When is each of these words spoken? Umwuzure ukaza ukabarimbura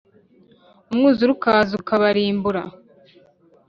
Umwuzure 0.91 1.31
ukaza 1.37 1.73
ukabarimbura 1.79 2.61